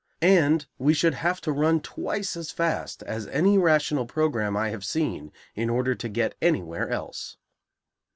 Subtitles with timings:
[0.23, 4.83] And we should have to run twice as fast as any rational program I have
[4.83, 7.37] seen in order to get anywhere else.